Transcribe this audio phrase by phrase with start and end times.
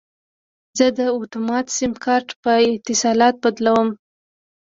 [0.77, 3.89] زه د اټوما سیم کارت په اتصالات بدلوم.